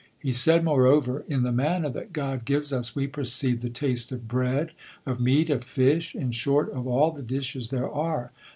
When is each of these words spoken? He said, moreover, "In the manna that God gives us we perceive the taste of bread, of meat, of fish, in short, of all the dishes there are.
He 0.17 0.31
said, 0.31 0.63
moreover, 0.65 1.23
"In 1.27 1.43
the 1.43 1.51
manna 1.51 1.87
that 1.91 2.11
God 2.11 2.43
gives 2.43 2.73
us 2.73 2.95
we 2.95 3.05
perceive 3.05 3.59
the 3.59 3.69
taste 3.69 4.11
of 4.11 4.27
bread, 4.27 4.71
of 5.05 5.19
meat, 5.19 5.51
of 5.51 5.63
fish, 5.63 6.15
in 6.15 6.31
short, 6.31 6.71
of 6.71 6.87
all 6.87 7.11
the 7.11 7.21
dishes 7.21 7.69
there 7.69 7.87
are. 7.87 8.31